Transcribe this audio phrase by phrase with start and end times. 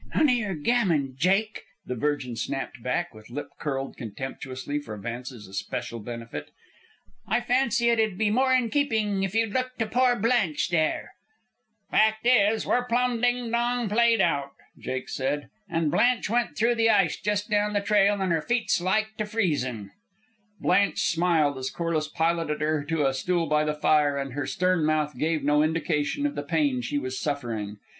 [0.15, 5.47] "None o' your gammon, Jake," the Virgin snapped back, with lip curled contemptuously for Vance's
[5.47, 6.49] especial benefit.
[7.27, 11.11] "I fancy it'd be more in keeping if you'd look to pore Blanche, there."
[11.91, 15.51] "Fact is, we're plum ding dong played out," Jake said.
[15.69, 19.25] "An' Blanche went through the ice just down the trail, and her feet's like to
[19.27, 19.91] freezin'."
[20.59, 24.83] Blanche smiled as Corliss piloted her to a stool by the fire, and her stern
[24.83, 27.77] mouth gave no indication of the pain she was suffering.